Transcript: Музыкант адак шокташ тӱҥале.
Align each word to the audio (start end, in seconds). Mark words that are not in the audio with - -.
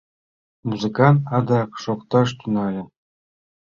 Музыкант 0.69 1.19
адак 1.37 1.69
шокташ 1.83 2.29
тӱҥале. 2.39 2.83